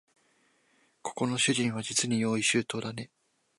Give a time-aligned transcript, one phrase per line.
[1.03, 3.11] ここの主人はじつに用意周到だね